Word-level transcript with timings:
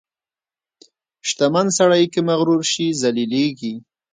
•شتمن 1.27 1.67
سړی 1.77 2.03
که 2.13 2.19
مغرور 2.29 2.61
شي، 2.71 2.85
ذلیلېږي. 3.01 3.73